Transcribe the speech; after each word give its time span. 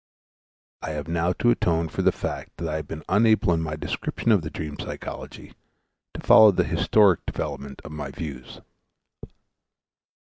I 0.81 0.93
have 0.93 1.07
now 1.07 1.31
to 1.33 1.51
atone 1.51 1.87
for 1.87 2.01
the 2.01 2.11
fact 2.11 2.57
that 2.57 2.67
I 2.67 2.77
have 2.77 2.87
been 2.87 3.03
unable 3.07 3.53
in 3.53 3.61
my 3.61 3.75
description 3.75 4.31
of 4.31 4.41
the 4.41 4.49
dream 4.49 4.79
psychology 4.79 5.53
to 6.15 6.21
follow 6.21 6.49
the 6.49 6.63
historic 6.63 7.23
development 7.27 7.81
of 7.85 7.91
my 7.91 8.09
views. 8.09 8.61